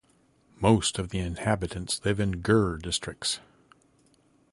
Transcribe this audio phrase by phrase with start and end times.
[0.59, 3.39] Most of inhabitants live in ger districts.